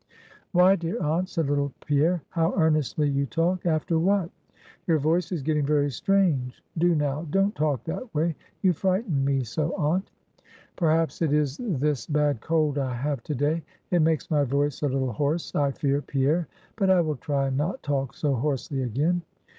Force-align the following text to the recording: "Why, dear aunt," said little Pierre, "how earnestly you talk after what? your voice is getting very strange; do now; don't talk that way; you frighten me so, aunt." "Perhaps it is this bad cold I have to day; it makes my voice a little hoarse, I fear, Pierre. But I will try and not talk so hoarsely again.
"Why, 0.51 0.75
dear 0.77 0.99
aunt," 0.99 1.29
said 1.29 1.45
little 1.47 1.71
Pierre, 1.85 2.23
"how 2.29 2.55
earnestly 2.57 3.07
you 3.07 3.27
talk 3.27 3.67
after 3.67 3.99
what? 3.99 4.31
your 4.87 4.97
voice 4.97 5.31
is 5.31 5.43
getting 5.43 5.63
very 5.63 5.91
strange; 5.91 6.63
do 6.75 6.95
now; 6.95 7.27
don't 7.29 7.53
talk 7.53 7.83
that 7.83 8.11
way; 8.15 8.35
you 8.63 8.73
frighten 8.73 9.23
me 9.23 9.43
so, 9.43 9.75
aunt." 9.77 10.09
"Perhaps 10.75 11.21
it 11.21 11.31
is 11.31 11.59
this 11.61 12.07
bad 12.07 12.41
cold 12.41 12.79
I 12.79 12.95
have 12.95 13.21
to 13.21 13.35
day; 13.35 13.61
it 13.91 14.01
makes 14.01 14.31
my 14.31 14.43
voice 14.43 14.81
a 14.81 14.87
little 14.89 15.13
hoarse, 15.13 15.53
I 15.53 15.69
fear, 15.69 16.01
Pierre. 16.01 16.47
But 16.77 16.89
I 16.89 17.01
will 17.01 17.17
try 17.17 17.49
and 17.49 17.57
not 17.57 17.83
talk 17.83 18.15
so 18.15 18.33
hoarsely 18.33 18.81
again. 18.81 19.21